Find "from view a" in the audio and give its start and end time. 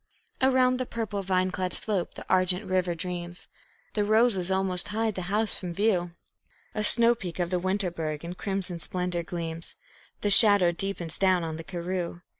5.55-6.83